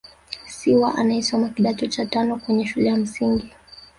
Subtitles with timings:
[0.47, 3.51] Siwa anayesomea kidato cha tano kwenye shule ya msingi.